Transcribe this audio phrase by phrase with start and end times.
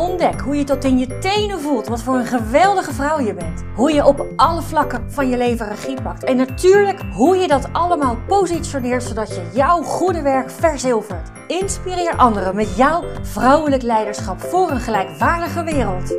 [0.00, 3.62] Ontdek hoe je tot in je tenen voelt wat voor een geweldige vrouw je bent.
[3.74, 6.24] Hoe je op alle vlakken van je leven regie pakt.
[6.24, 11.30] En natuurlijk hoe je dat allemaal positioneert zodat je jouw goede werk verzilvert.
[11.46, 16.16] Inspireer anderen met jouw vrouwelijk leiderschap voor een gelijkwaardige wereld.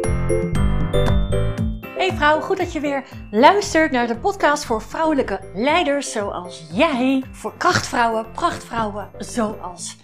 [1.97, 7.23] Hey vrouw, goed dat je weer luistert naar de podcast voor vrouwelijke leiders zoals jij.
[7.31, 9.97] Voor krachtvrouwen, prachtvrouwen zoals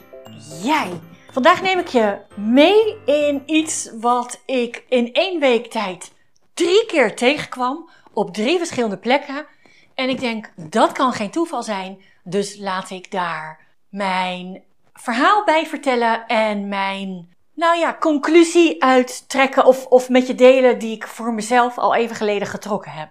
[0.63, 0.99] jij.
[1.37, 6.11] Vandaag neem ik je mee in iets wat ik in één week tijd
[6.53, 9.45] drie keer tegenkwam op drie verschillende plekken.
[9.95, 12.01] En ik denk, dat kan geen toeval zijn.
[12.23, 14.63] Dus laat ik daar mijn
[14.93, 20.95] verhaal bij vertellen en mijn, nou ja, conclusie uittrekken of, of met je delen die
[20.95, 23.09] ik voor mezelf al even geleden getrokken heb.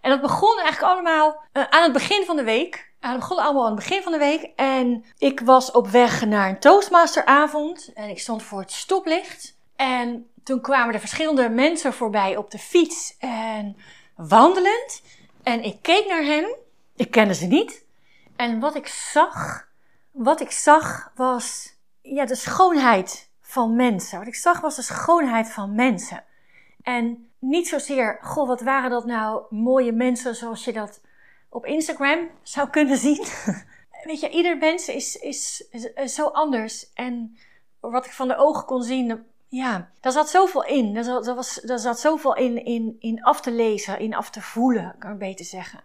[0.00, 2.92] En dat begon eigenlijk allemaal uh, aan het begin van de week.
[3.10, 4.50] Het begon allemaal aan het begin van de week.
[4.56, 7.92] En ik was op weg naar een Toastmasteravond.
[7.94, 9.56] En ik stond voor het stoplicht.
[9.76, 13.76] En toen kwamen er verschillende mensen voorbij op de fiets en
[14.16, 15.02] wandelend.
[15.42, 16.56] En ik keek naar hen.
[16.96, 17.84] Ik kende ze niet.
[18.36, 19.68] En wat ik zag,
[20.10, 24.18] wat ik zag was ja, de schoonheid van mensen.
[24.18, 26.24] Wat ik zag was de schoonheid van mensen.
[26.82, 31.00] En niet zozeer, goh, wat waren dat nou mooie mensen zoals je dat
[31.54, 33.24] op Instagram zou kunnen zien.
[34.04, 35.56] Weet je, ieder mens is, is,
[36.06, 36.92] zo anders.
[36.92, 37.36] En
[37.80, 40.94] wat ik van de ogen kon zien, ja, daar zat zoveel in.
[40.94, 44.40] Daar zat, was, daar zat zoveel in, in, in af te lezen, in af te
[44.40, 45.80] voelen, kan ik beter zeggen.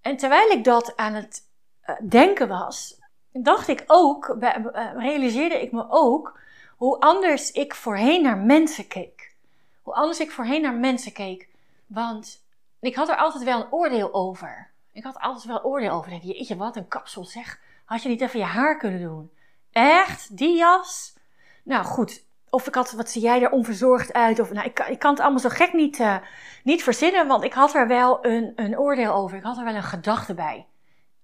[0.00, 1.42] En terwijl ik dat aan het
[1.86, 2.98] uh, denken was,
[3.32, 4.56] dacht ik ook, uh,
[4.96, 6.40] realiseerde ik me ook,
[6.76, 9.34] hoe anders ik voorheen naar mensen keek.
[9.82, 11.48] Hoe anders ik voorheen naar mensen keek.
[11.86, 12.44] Want
[12.80, 14.72] ik had er altijd wel een oordeel over.
[14.94, 16.10] Ik had altijd wel oordeel over.
[16.10, 17.60] Denk, jeetje, wat een kapsel zeg.
[17.84, 19.30] Had je niet even je haar kunnen doen?
[19.72, 20.36] Echt?
[20.36, 21.16] Die jas?
[21.64, 22.24] Nou goed.
[22.50, 24.40] Of ik had, wat zie jij er onverzorgd uit?
[24.40, 26.16] Of, nou, ik, ik kan het allemaal zo gek niet, uh,
[26.62, 29.36] niet verzinnen, want ik had er wel een, een oordeel over.
[29.36, 30.66] Ik had er wel een gedachte bij.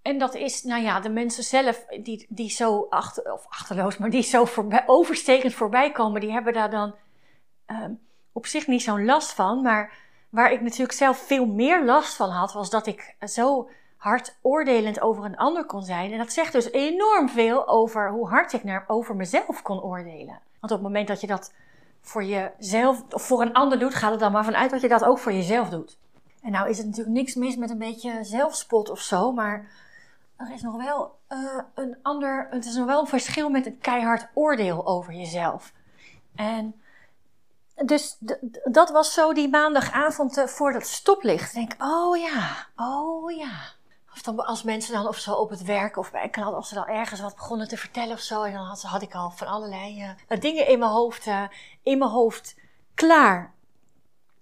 [0.02, 4.10] En dat is, nou ja, de mensen zelf die, die zo achter, of achterloos, maar
[4.10, 6.94] die zo voorbij, overstekend voorbij komen, die hebben daar dan
[7.66, 7.84] uh,
[8.32, 9.62] op zich niet zo'n last van.
[9.62, 9.92] Maar
[10.30, 15.00] Waar ik natuurlijk zelf veel meer last van had, was dat ik zo hard oordelend
[15.00, 16.12] over een ander kon zijn.
[16.12, 20.40] En dat zegt dus enorm veel over hoe hard ik naar, over mezelf kon oordelen.
[20.60, 21.52] Want op het moment dat je dat
[22.00, 25.04] voor jezelf of voor een ander doet, gaat het dan maar vanuit dat je dat
[25.04, 25.98] ook voor jezelf doet.
[26.42, 29.68] En nou is het natuurlijk niks mis met een beetje zelfspot of zo, maar
[30.36, 33.78] er is nog wel uh, een ander, het is nog wel een verschil met een
[33.78, 35.72] keihard oordeel over jezelf.
[36.34, 36.80] En
[37.84, 38.16] dus
[38.64, 41.48] dat was zo die maandagavond uh, voor dat stoplicht.
[41.48, 43.78] Ik denk, oh ja, oh ja.
[44.12, 46.74] Of dan als mensen dan of zo op het werk of bij een als ze
[46.74, 48.42] dan ergens wat begonnen te vertellen of zo.
[48.42, 51.42] En dan had, ik al van allerlei uh, dingen in mijn hoofd, uh,
[51.82, 52.54] in mijn hoofd
[52.94, 53.54] klaar.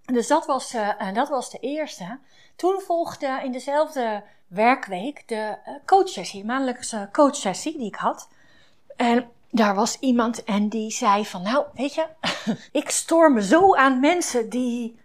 [0.05, 0.77] Dus dat was,
[1.13, 2.19] dat was de eerste.
[2.57, 8.29] Toen volgde in dezelfde werkweek de coachsessie, maandelijkse coachsessie die ik had.
[8.97, 12.07] En daar was iemand en die zei van, nou, weet je,
[12.73, 14.99] ik stoor me zo aan mensen die,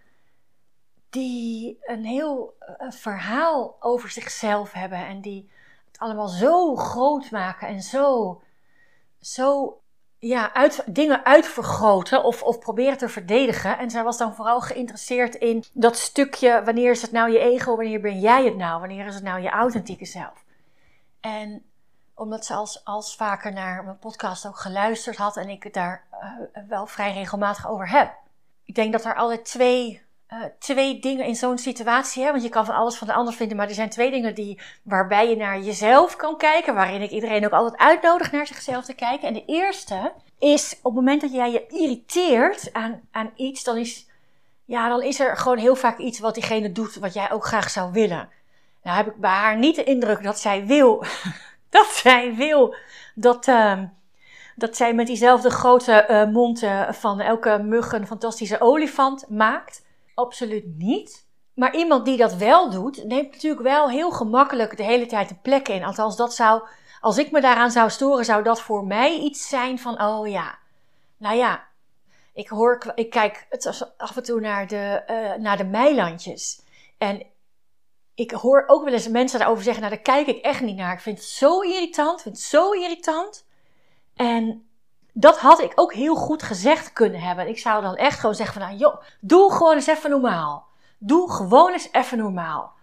[1.09, 5.49] die een heel uh, verhaal over zichzelf hebben en die
[5.91, 8.41] het allemaal zo groot maken en zo,
[9.21, 9.77] zo
[10.19, 13.77] ja, uit, dingen uitvergroten of, of proberen te verdedigen.
[13.77, 17.75] En zij was dan vooral geïnteresseerd in dat stukje, wanneer is het nou je ego,
[17.75, 20.43] wanneer ben jij het nou, wanneer is het nou je authentieke zelf.
[21.19, 21.63] En
[22.13, 26.07] omdat ze als, als vaker naar mijn podcast ook geluisterd had en ik het daar
[26.67, 28.13] wel vrij regelmatig over heb.
[28.65, 32.33] Ik denk dat er altijd twee, uh, twee dingen in zo'n situatie hebt.
[32.33, 34.61] Want je kan van alles van de ander vinden, maar er zijn twee dingen die,
[34.83, 36.75] waarbij je naar jezelf kan kijken.
[36.75, 39.27] Waarin ik iedereen ook altijd uitnodig naar zichzelf te kijken.
[39.27, 43.77] En de eerste is op het moment dat jij je irriteert aan, aan iets, dan
[43.77, 44.07] is,
[44.65, 47.69] ja, dan is er gewoon heel vaak iets wat diegene doet wat jij ook graag
[47.69, 48.29] zou willen.
[48.83, 51.05] Nou heb ik bij haar niet de indruk dat zij wil
[51.69, 52.75] dat zij wil
[53.15, 53.81] dat, uh,
[54.55, 59.85] dat zij met diezelfde grote uh, mond uh, van elke mug een fantastische olifant maakt.
[60.13, 61.25] Absoluut niet.
[61.53, 65.35] Maar iemand die dat wel doet, neemt natuurlijk wel heel gemakkelijk de hele tijd de
[65.41, 65.83] plek in.
[65.83, 66.67] Althans, dat zou,
[66.99, 70.57] als ik me daaraan zou storen, zou dat voor mij iets zijn van, oh ja,
[71.17, 71.63] nou ja,
[72.33, 73.47] ik hoor, ik kijk
[73.97, 76.61] af en toe naar de, uh, naar de meilandjes.
[76.97, 77.25] En
[78.15, 80.93] ik hoor ook wel eens mensen daarover zeggen, nou daar kijk ik echt niet naar.
[80.93, 83.45] Ik vind het zo irritant, ik vind het zo irritant.
[84.15, 84.67] En
[85.13, 87.47] dat had ik ook heel goed gezegd kunnen hebben.
[87.47, 90.67] Ik zou dan echt gewoon zeggen van, nou joh, doe gewoon eens even normaal.
[90.97, 92.73] Doe gewoon eens even normaal.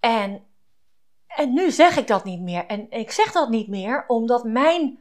[0.00, 0.42] En,
[1.26, 2.66] en nu zeg ik dat niet meer.
[2.66, 4.98] En ik zeg dat niet meer omdat mijn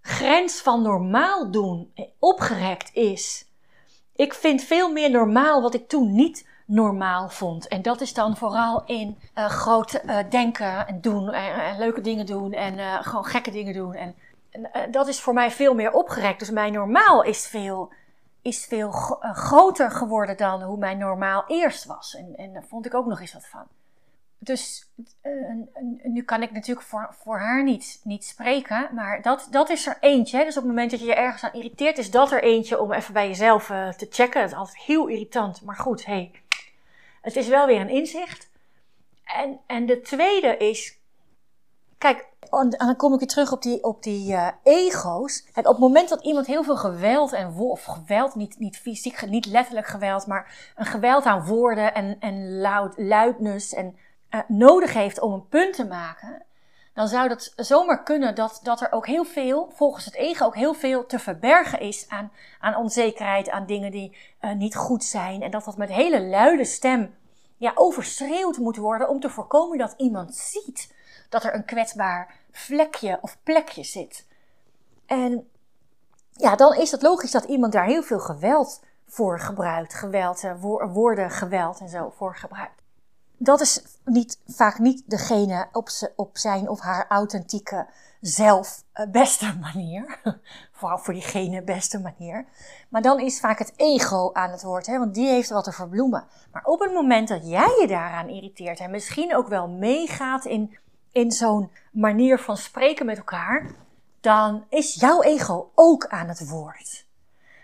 [0.00, 3.46] grens van normaal doen opgerekt is.
[4.14, 7.68] Ik vind veel meer normaal wat ik toen niet normaal vond.
[7.68, 12.26] En dat is dan vooral in uh, groot uh, denken en doen en, leuke dingen
[12.26, 13.94] doen en uh, gewoon gekke dingen doen.
[13.94, 14.25] En, en
[14.90, 16.38] dat is voor mij veel meer opgerekt.
[16.38, 17.92] Dus mijn normaal is veel,
[18.42, 18.90] is veel
[19.32, 22.14] groter geworden dan hoe mijn normaal eerst was.
[22.14, 23.66] En, en daar vond ik ook nog eens wat van.
[24.38, 24.90] Dus
[26.02, 29.96] nu kan ik natuurlijk voor, voor haar niet, niet spreken, maar dat, dat is er
[30.00, 30.44] eentje.
[30.44, 32.92] Dus op het moment dat je je ergens aan irriteert, is dat er eentje om
[32.92, 34.40] even bij jezelf te checken.
[34.40, 36.30] Dat is altijd heel irritant, maar goed, hey,
[37.22, 38.50] het is wel weer een inzicht.
[39.24, 40.98] En, en de tweede is,
[41.98, 45.44] kijk, en dan kom ik weer terug op die, op die uh, ego's.
[45.52, 49.26] Kijk, op het moment dat iemand heel veel geweld en of geweld, niet, niet fysiek,
[49.28, 53.96] niet letterlijk geweld, maar een geweld aan woorden en, en luid, luidness en
[54.30, 56.44] uh, nodig heeft om een punt te maken,
[56.96, 60.54] dan zou dat zomaar kunnen dat, dat er ook heel veel, volgens het ego, ook
[60.54, 65.42] heel veel te verbergen is aan, aan onzekerheid, aan dingen die uh, niet goed zijn.
[65.42, 67.14] En dat dat met hele luide stem
[67.56, 70.94] ja, overschreeuwd moet worden om te voorkomen dat iemand ziet
[71.28, 74.26] dat er een kwetsbaar vlekje of plekje zit.
[75.06, 75.48] En
[76.32, 79.94] ja, dan is het logisch dat iemand daar heel veel geweld voor gebruikt.
[79.94, 80.62] Geweld, uh,
[80.92, 82.84] woorden, geweld en zo voor gebruikt
[83.38, 87.86] dat is niet, vaak niet degene op, op zijn of haar authentieke
[88.20, 90.20] zelf eh, beste manier.
[90.72, 92.46] Vooral voor diegene beste manier.
[92.88, 95.72] Maar dan is vaak het ego aan het woord, hè, want die heeft wat te
[95.72, 96.26] verbloemen.
[96.52, 100.76] Maar op het moment dat jij je daaraan irriteert en misschien ook wel meegaat in,
[101.16, 103.74] in zo'n manier van spreken met elkaar,
[104.20, 107.06] dan is jouw ego ook aan het woord.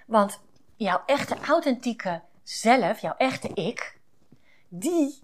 [0.07, 0.41] Want
[0.77, 3.99] jouw echte authentieke zelf, jouw echte ik,
[4.69, 5.23] die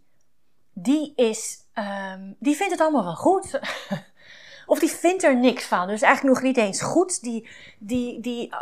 [0.83, 3.61] die, is, um, die vindt het allemaal wel goed.
[4.67, 5.87] of die vindt er niks van.
[5.87, 7.23] Dus eigenlijk nog niet eens goed.
[7.23, 7.49] Die,
[7.79, 8.57] die, die, uh,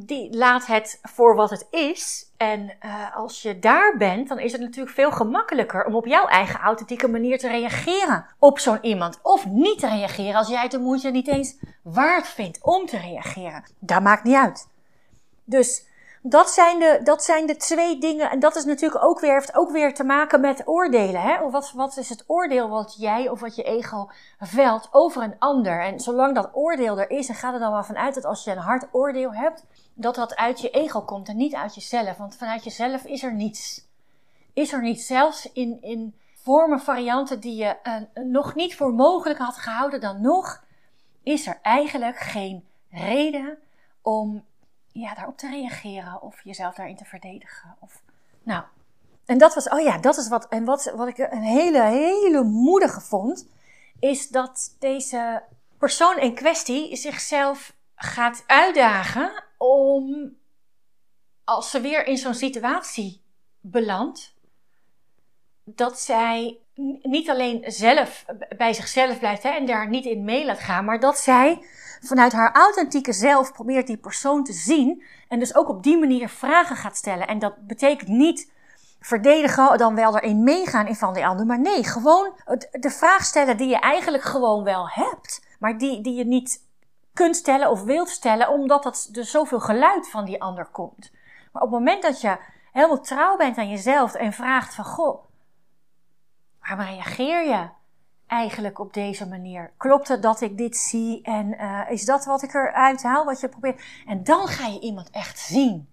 [0.00, 2.32] die laat het voor wat het is.
[2.36, 6.26] En uh, als je daar bent, dan is het natuurlijk veel gemakkelijker om op jouw
[6.26, 9.18] eigen authentieke manier te reageren op zo'n iemand.
[9.22, 12.98] Of niet te reageren als jij het de moeite niet eens waard vindt om te
[12.98, 13.64] reageren.
[13.78, 14.68] Dat maakt niet uit.
[15.44, 15.86] Dus
[16.28, 18.30] dat zijn, de, dat zijn de twee dingen.
[18.30, 21.20] En dat is natuurlijk ook weer, heeft ook weer te maken met oordelen.
[21.20, 21.42] Hè?
[21.42, 25.38] Of wat, wat is het oordeel wat jij of wat je ego velt over een
[25.38, 25.84] ander?
[25.84, 28.50] En zolang dat oordeel er is, en gaat er dan maar vanuit dat als je
[28.50, 29.64] een hard oordeel hebt,
[29.94, 32.16] dat dat uit je ego komt en niet uit jezelf.
[32.16, 33.86] Want vanuit jezelf is er niets.
[34.52, 35.06] Is er niets.
[35.06, 40.20] Zelfs in, in vormen, varianten die je uh, nog niet voor mogelijk had gehouden, dan
[40.20, 40.64] nog
[41.22, 43.58] is er eigenlijk geen reden
[44.02, 44.44] om
[45.00, 47.76] ja, daarop te reageren of jezelf daarin te verdedigen.
[47.80, 48.02] Of,
[48.42, 48.64] nou,
[49.26, 52.42] en dat was, oh ja, dat is wat, en wat, wat ik een hele, hele
[52.42, 53.48] moedige vond,
[54.00, 55.42] is dat deze
[55.78, 60.36] persoon in kwestie zichzelf gaat uitdagen om,
[61.44, 63.22] als ze weer in zo'n situatie
[63.60, 64.34] belandt,
[65.64, 66.58] dat zij
[67.02, 68.24] niet alleen zelf
[68.56, 71.62] bij zichzelf blijft hè, en daar niet in mee laat gaan, maar dat zij
[72.00, 76.28] vanuit haar authentieke zelf probeert die persoon te zien en dus ook op die manier
[76.28, 77.26] vragen gaat stellen.
[77.26, 78.52] En dat betekent niet
[79.00, 82.32] verdedigen, dan wel erin meegaan in van die ander, maar nee, gewoon
[82.70, 86.66] de vraag stellen die je eigenlijk gewoon wel hebt, maar die, die je niet
[87.12, 91.10] kunt stellen of wilt stellen, omdat dat er zoveel geluid van die ander komt.
[91.52, 92.38] Maar op het moment dat je
[92.72, 95.24] helemaal trouw bent aan jezelf en vraagt van, goh,
[96.60, 97.68] waarom reageer je?
[98.28, 99.70] Eigenlijk op deze manier?
[99.76, 103.40] Klopt het dat ik dit zie en uh, is dat wat ik eruit haal, wat
[103.40, 103.82] je probeert?
[104.06, 105.88] En dan ga je iemand echt zien.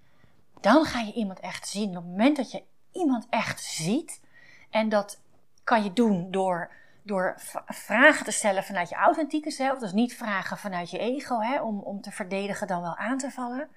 [0.61, 1.89] Dan ga je iemand echt zien.
[1.89, 4.21] Op het moment dat je iemand echt ziet,
[4.69, 5.21] en dat
[5.63, 6.71] kan je doen door,
[7.03, 11.61] door vragen te stellen vanuit je authentieke zelf, dus niet vragen vanuit je ego, hè,
[11.61, 13.67] om, om te verdedigen dan wel aan te vallen,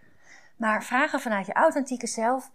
[0.56, 2.50] maar vragen vanuit je authentieke zelf.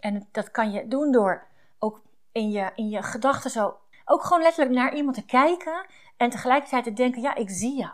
[0.00, 1.46] En dat kan je doen door
[1.78, 2.02] ook
[2.32, 3.76] in je, in je gedachten zo
[4.10, 5.86] ook gewoon letterlijk naar iemand te kijken
[6.16, 7.92] en tegelijkertijd te denken, ja, ik zie jou.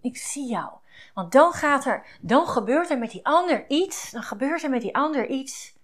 [0.00, 0.70] Ik zie jou.
[1.14, 4.80] Want dan gaat er, dan gebeurt er met die ander iets, dan gebeurt er met
[4.80, 5.74] die ander iets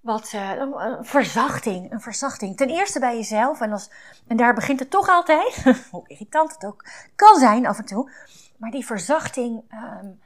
[0.00, 2.56] wat, uh, een verzachting, een verzachting.
[2.56, 3.90] Ten eerste bij jezelf en, als,
[4.26, 6.84] en daar begint het toch altijd, hoe irritant het ook
[7.16, 8.10] kan zijn af en toe,
[8.56, 9.62] maar die verzachting,
[10.02, 10.20] um,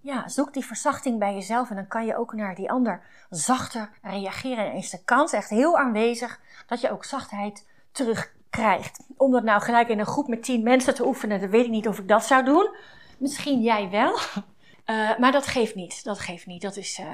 [0.00, 3.90] ja, zoek die verzachting bij jezelf en dan kan je ook naar die ander zachter
[4.02, 4.70] reageren.
[4.70, 9.04] En is de kans echt heel aanwezig dat je ook zachtheid terug krijgt.
[9.16, 11.70] Om dat nou gelijk in een groep met tien mensen te oefenen, dan weet ik
[11.70, 12.74] niet of ik dat zou doen.
[13.18, 14.18] Misschien jij wel.
[14.86, 16.04] Uh, maar dat geeft niet.
[16.04, 16.62] Dat geeft niet.
[16.62, 16.98] Dat is.
[16.98, 17.06] Uh,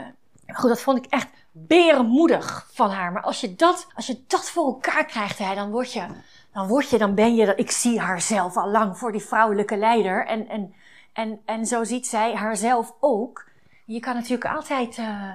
[0.47, 3.13] goed, dat vond ik echt berenmoedig van haar.
[3.13, 6.07] Maar als je dat, als je dat voor elkaar krijgt, hè, dan word je.
[6.53, 7.55] Dan word je, dan ben je.
[7.55, 10.27] Ik zie haar zelf al lang voor die vrouwelijke leider.
[10.27, 10.75] En, en,
[11.13, 13.49] en, en zo ziet zij haarzelf ook.
[13.85, 14.99] Je kan natuurlijk altijd.
[14.99, 15.35] Uh,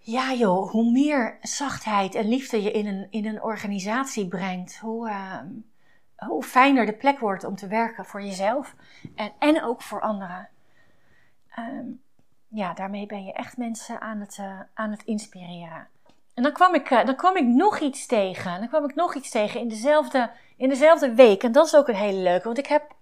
[0.00, 5.08] ja joh, hoe meer zachtheid en liefde je in een, in een organisatie brengt, hoe,
[5.08, 5.40] uh,
[6.16, 8.74] hoe fijner de plek wordt om te werken voor jezelf
[9.14, 10.48] en, en ook voor anderen.
[11.58, 12.02] Um,
[12.48, 15.88] ja, daarmee ben je echt mensen aan het, uh, aan het inspireren.
[16.34, 18.58] En dan kwam, ik, uh, dan kwam ik nog iets tegen.
[18.58, 21.42] Dan kwam ik nog iets tegen in dezelfde, in dezelfde week.
[21.42, 22.94] En dat is ook een hele leuke, want ik heb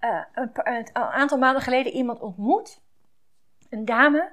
[0.00, 2.80] een aantal maanden geleden iemand ontmoet.
[3.70, 4.32] Een dame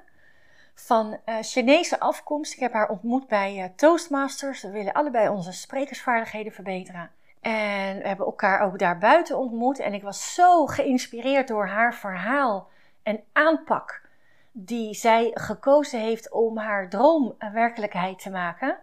[0.74, 2.52] van uh, Chinese afkomst.
[2.52, 4.62] Ik heb haar ontmoet bij uh, Toastmasters.
[4.62, 7.10] We willen allebei onze sprekersvaardigheden verbeteren.
[7.40, 9.78] En we hebben elkaar ook daar buiten ontmoet.
[9.78, 12.68] En ik was zo geïnspireerd door haar verhaal
[13.02, 14.02] en aanpak
[14.52, 18.78] die zij gekozen heeft om haar droom een werkelijkheid te maken.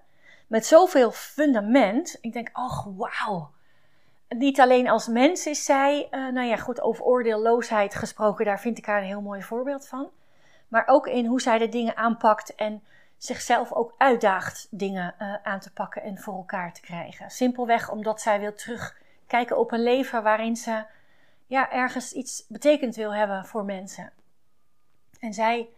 [0.48, 2.18] Met zoveel fundament.
[2.22, 3.52] Ik denk, oh wauw.
[4.30, 8.78] Niet alleen als mens is zij, uh, nou ja, goed, over oordeelloosheid gesproken, daar vind
[8.78, 10.10] ik haar een heel mooi voorbeeld van
[10.72, 12.84] maar ook in hoe zij de dingen aanpakt en
[13.18, 17.30] zichzelf ook uitdaagt dingen uh, aan te pakken en voor elkaar te krijgen.
[17.30, 20.86] Simpelweg omdat zij wil terugkijken op een leven waarin ze
[21.46, 24.12] ja, ergens iets betekend wil hebben voor mensen.
[25.20, 25.70] En zij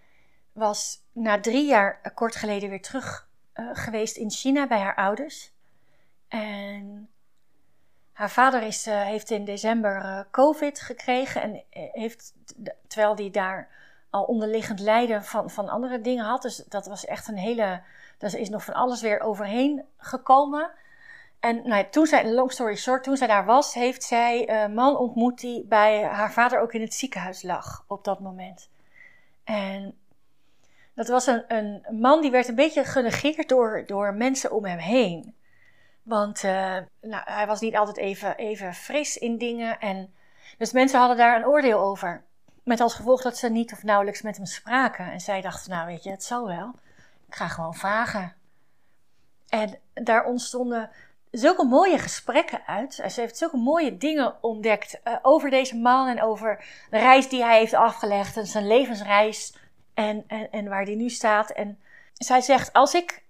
[0.52, 4.96] was na drie jaar uh, kort geleden weer terug uh, geweest in China bij haar
[4.96, 5.54] ouders.
[6.28, 7.10] En
[8.12, 12.34] haar vader is, heeft in december COVID gekregen en heeft,
[12.88, 13.82] terwijl die daar
[14.14, 16.42] al onderliggend lijden van, van andere dingen had.
[16.42, 17.82] Dus dat was echt een hele.
[18.20, 20.72] Er is nog van alles weer overheen gekomen.
[21.40, 24.98] En nou, toen zij, long story short, toen zij daar was, heeft zij een man
[24.98, 28.70] ontmoet die bij haar vader ook in het ziekenhuis lag op dat moment.
[29.44, 29.98] En
[30.94, 34.78] dat was een, een man die werd een beetje genegeerd door, door mensen om hem
[34.80, 35.36] heen.
[36.04, 39.80] Want uh, nou, hij was niet altijd even, even fris in dingen.
[39.80, 40.14] En,
[40.58, 42.24] dus mensen hadden daar een oordeel over.
[42.64, 45.12] Met als gevolg dat ze niet of nauwelijks met hem spraken.
[45.12, 46.72] En zij dachten, nou weet je, het zal wel.
[47.28, 48.34] Ik ga gewoon vragen.
[49.50, 50.90] En daar ontstonden
[51.32, 52.94] zulke mooie gesprekken uit.
[52.94, 57.44] Ze heeft zulke mooie dingen ontdekt uh, over deze man en over de reis die
[57.44, 58.38] hij heeft afgelegd.
[58.38, 59.56] En zijn levensreis
[59.94, 61.50] en, en, en waar die nu staat.
[61.50, 61.80] En
[62.14, 63.24] zij zegt, als ik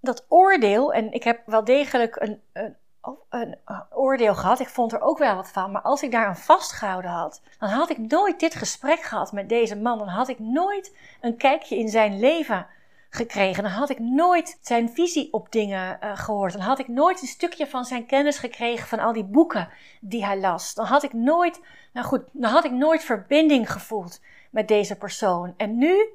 [0.00, 2.76] dat oordeel, en ik heb wel degelijk een, een
[3.28, 3.58] een
[3.90, 4.60] oordeel gehad.
[4.60, 5.70] Ik vond er ook wel wat van.
[5.70, 9.48] Maar als ik daar aan vastgehouden had, dan had ik nooit dit gesprek gehad met
[9.48, 9.98] deze man.
[9.98, 12.66] Dan had ik nooit een kijkje in zijn leven
[13.10, 13.62] gekregen.
[13.62, 16.52] Dan had ik nooit zijn visie op dingen uh, gehoord.
[16.52, 19.68] Dan had ik nooit een stukje van zijn kennis gekregen van al die boeken
[20.00, 20.74] die hij las.
[20.74, 21.60] Dan had ik nooit,
[21.92, 25.54] nou goed, dan had ik nooit verbinding gevoeld met deze persoon.
[25.56, 26.08] En nu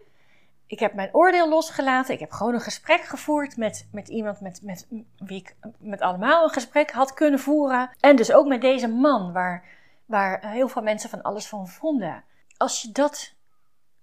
[0.68, 2.14] ik heb mijn oordeel losgelaten.
[2.14, 6.44] Ik heb gewoon een gesprek gevoerd met, met iemand met, met wie ik met allemaal
[6.44, 7.90] een gesprek had kunnen voeren.
[8.00, 9.66] En dus ook met deze man, waar,
[10.06, 12.24] waar heel veel mensen van alles van vonden.
[12.58, 13.34] Als je dat,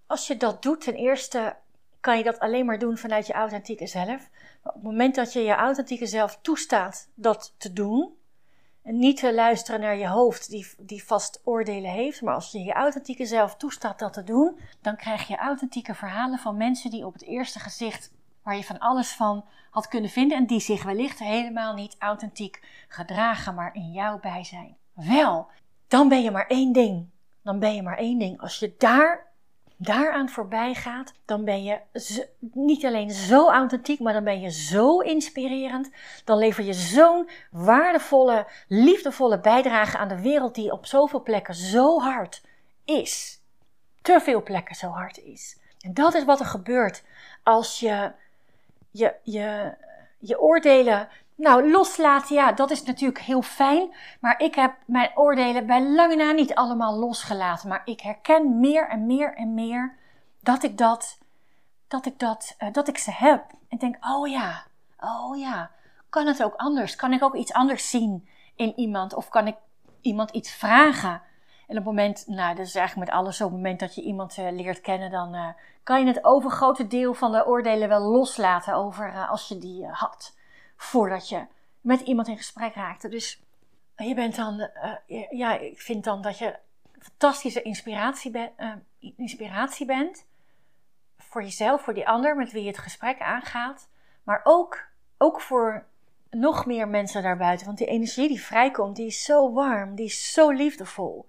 [0.06, 1.56] als je dat doet, ten eerste
[2.00, 4.28] kan je dat alleen maar doen vanuit je authentieke zelf.
[4.62, 8.19] Maar op het moment dat je je authentieke zelf toestaat dat te doen, en
[8.92, 12.22] niet te luisteren naar je hoofd, die, die vast oordelen heeft.
[12.22, 16.38] Maar als je je authentieke zelf toestaat dat te doen, dan krijg je authentieke verhalen
[16.38, 20.36] van mensen die op het eerste gezicht, waar je van alles van had kunnen vinden.
[20.36, 24.76] En die zich wellicht helemaal niet authentiek gedragen, maar in jouw bijzijn.
[24.94, 25.46] Wel,
[25.88, 27.08] dan ben je maar één ding.
[27.42, 28.40] Dan ben je maar één ding.
[28.40, 29.29] Als je daar
[29.82, 31.78] daaraan voorbij gaat, dan ben je
[32.52, 35.90] niet alleen zo authentiek, maar dan ben je zo inspirerend.
[36.24, 41.98] Dan lever je zo'n waardevolle, liefdevolle bijdrage aan de wereld die op zoveel plekken zo
[41.98, 42.42] hard
[42.84, 43.42] is.
[44.02, 45.58] Te veel plekken zo hard is.
[45.80, 47.02] En dat is wat er gebeurt
[47.42, 48.12] als je
[48.90, 49.74] je, je,
[50.18, 51.08] je oordelen
[51.40, 53.94] nou, loslaten, ja, dat is natuurlijk heel fijn.
[54.20, 57.68] Maar ik heb mijn oordelen bij lange na niet allemaal losgelaten.
[57.68, 59.96] Maar ik herken meer en meer en meer
[60.40, 61.18] dat ik dat,
[61.88, 63.44] dat ik dat, uh, dat ik ze heb.
[63.68, 64.64] En denk, oh ja,
[65.00, 65.70] oh ja,
[66.08, 66.96] kan het ook anders?
[66.96, 69.14] Kan ik ook iets anders zien in iemand?
[69.14, 69.56] Of kan ik
[70.00, 71.22] iemand iets vragen?
[71.66, 74.02] En op het moment, nou, dat is eigenlijk met alles op het moment dat je
[74.02, 75.48] iemand uh, leert kennen, dan uh,
[75.82, 80.38] kan je het overgrote deel van de oordelen wel loslaten over als je die had
[80.80, 81.46] voordat je
[81.80, 83.08] met iemand in gesprek raakte.
[83.08, 83.42] Dus
[83.96, 84.68] je bent dan,
[85.06, 86.58] uh, ja, ik vind dan dat je
[86.98, 88.72] fantastische inspiratie, be uh,
[89.16, 90.26] inspiratie bent.
[91.18, 93.88] Voor jezelf, voor die ander met wie je het gesprek aangaat.
[94.22, 94.86] Maar ook,
[95.18, 95.86] ook voor
[96.30, 97.66] nog meer mensen daarbuiten.
[97.66, 101.26] Want die energie die vrijkomt, die is zo warm, die is zo liefdevol.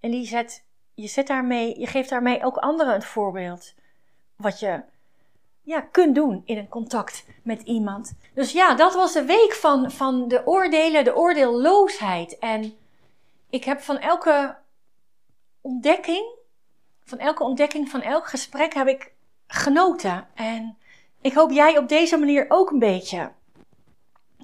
[0.00, 3.74] En die zet, je, zet daarmee, je geeft daarmee ook anderen een voorbeeld.
[4.36, 4.82] Wat je
[5.66, 8.14] ja, kunt doen in een contact met iemand.
[8.34, 12.38] Dus ja, dat was de week van, van de oordelen, de oordeelloosheid.
[12.38, 12.74] En
[13.50, 14.56] ik heb van elke
[15.60, 16.24] ontdekking,
[17.04, 19.12] van elke ontdekking, van elk gesprek heb ik
[19.46, 20.28] genoten.
[20.34, 20.78] En
[21.20, 23.32] ik hoop jij op deze manier ook een beetje.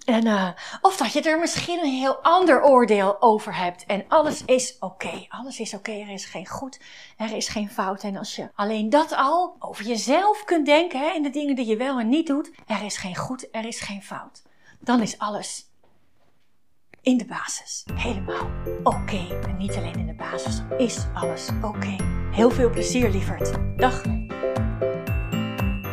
[0.05, 0.49] En, uh,
[0.81, 3.87] of dat je er misschien een heel ander oordeel over hebt.
[3.87, 5.27] En alles is oké.
[5.29, 5.93] Alles is oké.
[5.93, 6.81] Er is geen goed.
[7.17, 8.03] Er is geen fout.
[8.03, 11.01] En als je alleen dat al over jezelf kunt denken.
[11.01, 12.51] Hè, in de dingen die je wel en niet doet.
[12.67, 13.49] Er is geen goed.
[13.51, 14.43] Er is geen fout.
[14.81, 15.71] Dan is alles
[17.03, 18.51] in de basis helemaal
[18.83, 19.41] oké.
[19.47, 20.63] En niet alleen in de basis.
[20.79, 21.97] Is alles oké.
[22.31, 23.53] Heel veel plezier, lieverd.
[23.77, 24.22] Dag.